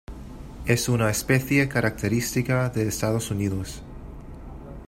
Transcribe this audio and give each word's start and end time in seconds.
Es 0.65 0.89
una 0.89 1.11
especie 1.11 1.69
característica 1.69 2.69
de 2.69 2.87
Estados 2.87 3.29
Unidos. 3.29 3.83